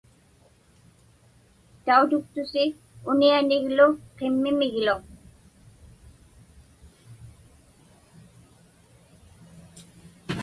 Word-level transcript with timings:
Tautuktusi 1.85 2.63
unianiglu 3.11 3.87
qimmimiglu. 4.17 4.95